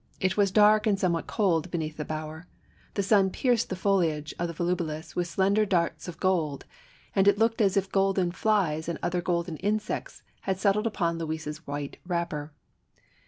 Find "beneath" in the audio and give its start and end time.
1.69-1.97